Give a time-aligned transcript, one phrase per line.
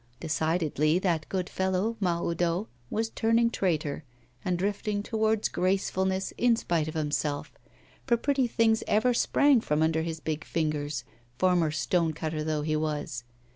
[0.19, 4.03] Decidedly, that good fellow Mahoudeau was turning traitor,
[4.43, 7.51] and drifting towards gracefulness, in spite of himself,
[8.07, 11.03] for pretty things ever sprang from under his big fingers,
[11.37, 13.25] former stonecutter though he was.